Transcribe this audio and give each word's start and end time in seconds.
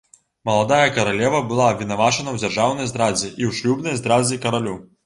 Маладая 0.49 0.87
каралева 0.95 1.41
была 1.53 1.67
абвінавачана 1.75 2.29
ў 2.33 2.43
дзяржаўнай 2.45 2.93
здрадзе 2.95 3.27
і 3.29 3.35
ў 3.35 3.51
шлюбнай 3.61 3.95
здрадзе 4.03 4.45
каралю. 4.47 4.79